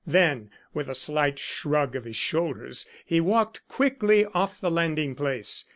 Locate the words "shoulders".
2.15-2.89